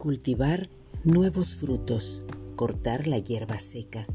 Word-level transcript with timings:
cultivar 0.00 0.70
nuevos 1.04 1.54
frutos, 1.54 2.22
cortar 2.56 3.06
la 3.06 3.18
hierba 3.18 3.58
seca, 3.58 4.06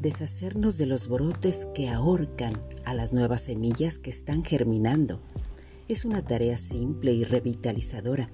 deshacernos 0.00 0.78
de 0.78 0.86
los 0.86 1.08
brotes 1.08 1.66
que 1.74 1.88
ahorcan 1.88 2.60
a 2.84 2.94
las 2.94 3.12
nuevas 3.12 3.42
semillas 3.42 3.98
que 3.98 4.10
están 4.10 4.44
germinando. 4.44 5.20
Es 5.88 6.04
una 6.04 6.24
tarea 6.24 6.58
simple 6.58 7.12
y 7.12 7.24
revitalizadora. 7.24 8.28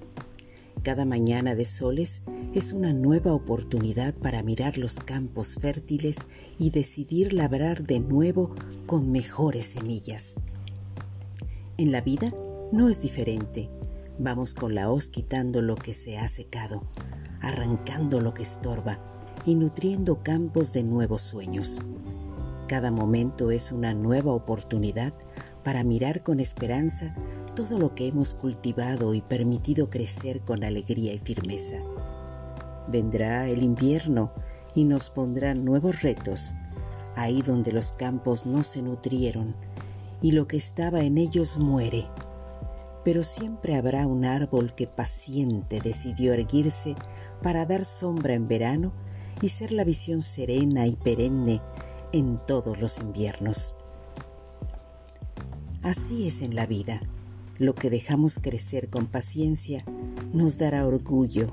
Cada 0.82 1.06
mañana 1.06 1.54
de 1.54 1.64
soles 1.64 2.24
es 2.52 2.74
una 2.74 2.92
nueva 2.92 3.32
oportunidad 3.32 4.12
para 4.12 4.42
mirar 4.42 4.76
los 4.76 4.96
campos 4.96 5.54
fértiles 5.54 6.18
y 6.58 6.68
decidir 6.68 7.32
labrar 7.32 7.84
de 7.84 8.00
nuevo 8.00 8.52
con 8.84 9.10
mejores 9.10 9.64
semillas. 9.64 10.40
En 11.78 11.90
la 11.90 12.02
vida 12.02 12.30
no 12.70 12.90
es 12.90 13.00
diferente. 13.00 13.70
Vamos 14.20 14.52
con 14.52 14.74
la 14.74 14.90
hoz 14.90 15.10
quitando 15.10 15.62
lo 15.62 15.76
que 15.76 15.92
se 15.92 16.18
ha 16.18 16.26
secado, 16.26 16.82
arrancando 17.40 18.20
lo 18.20 18.34
que 18.34 18.42
estorba 18.42 18.98
y 19.44 19.54
nutriendo 19.54 20.24
campos 20.24 20.72
de 20.72 20.82
nuevos 20.82 21.22
sueños. 21.22 21.80
Cada 22.66 22.90
momento 22.90 23.52
es 23.52 23.70
una 23.70 23.94
nueva 23.94 24.32
oportunidad 24.32 25.12
para 25.62 25.84
mirar 25.84 26.24
con 26.24 26.40
esperanza 26.40 27.14
todo 27.54 27.78
lo 27.78 27.94
que 27.94 28.08
hemos 28.08 28.34
cultivado 28.34 29.14
y 29.14 29.20
permitido 29.20 29.88
crecer 29.88 30.40
con 30.40 30.64
alegría 30.64 31.12
y 31.14 31.20
firmeza. 31.20 31.76
Vendrá 32.88 33.46
el 33.46 33.62
invierno 33.62 34.32
y 34.74 34.84
nos 34.84 35.10
pondrá 35.10 35.54
nuevos 35.54 36.02
retos, 36.02 36.54
ahí 37.14 37.40
donde 37.40 37.70
los 37.70 37.92
campos 37.92 38.46
no 38.46 38.64
se 38.64 38.82
nutrieron 38.82 39.54
y 40.20 40.32
lo 40.32 40.48
que 40.48 40.56
estaba 40.56 41.02
en 41.02 41.18
ellos 41.18 41.56
muere. 41.56 42.08
Pero 43.04 43.24
siempre 43.24 43.76
habrá 43.76 44.06
un 44.06 44.24
árbol 44.24 44.74
que 44.74 44.86
paciente 44.86 45.80
decidió 45.80 46.32
erguirse 46.32 46.94
para 47.42 47.64
dar 47.66 47.84
sombra 47.84 48.34
en 48.34 48.48
verano 48.48 48.92
y 49.40 49.50
ser 49.50 49.72
la 49.72 49.84
visión 49.84 50.20
serena 50.20 50.86
y 50.86 50.96
perenne 50.96 51.60
en 52.12 52.40
todos 52.46 52.80
los 52.80 52.98
inviernos. 52.98 53.74
Así 55.82 56.26
es 56.26 56.42
en 56.42 56.54
la 56.54 56.66
vida. 56.66 57.00
Lo 57.58 57.74
que 57.74 57.90
dejamos 57.90 58.38
crecer 58.40 58.88
con 58.88 59.06
paciencia 59.06 59.84
nos 60.32 60.58
dará 60.58 60.86
orgullo, 60.86 61.52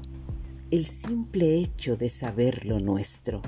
el 0.72 0.86
simple 0.86 1.56
hecho 1.56 1.96
de 1.96 2.10
saber 2.10 2.66
lo 2.66 2.80
nuestro. 2.80 3.42